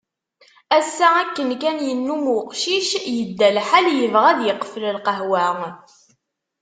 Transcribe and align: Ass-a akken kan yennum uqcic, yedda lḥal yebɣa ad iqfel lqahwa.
Ass-a 0.77 1.07
akken 1.21 1.49
kan 1.61 1.77
yennum 1.87 2.23
uqcic, 2.37 2.87
yedda 3.15 3.47
lḥal 3.57 3.85
yebɣa 3.97 4.27
ad 4.31 4.39
iqfel 4.51 4.83
lqahwa. 4.97 5.47